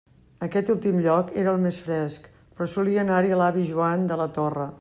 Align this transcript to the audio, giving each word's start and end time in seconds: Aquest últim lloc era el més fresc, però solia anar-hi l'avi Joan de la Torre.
Aquest 0.45 0.71
últim 0.73 1.01
lloc 1.07 1.29
era 1.43 1.53
el 1.57 1.61
més 1.67 1.77
fresc, 1.89 2.27
però 2.57 2.71
solia 2.75 3.07
anar-hi 3.07 3.41
l'avi 3.43 3.71
Joan 3.73 4.13
de 4.13 4.23
la 4.25 4.31
Torre. 4.41 4.71